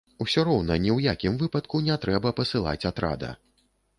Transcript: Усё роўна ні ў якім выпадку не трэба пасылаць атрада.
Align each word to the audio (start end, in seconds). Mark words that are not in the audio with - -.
Усё 0.23 0.43
роўна 0.47 0.77
ні 0.85 0.89
ў 0.93 1.11
якім 1.15 1.35
выпадку 1.41 1.83
не 1.89 1.99
трэба 2.05 2.31
пасылаць 2.39 2.87
атрада. 2.93 3.31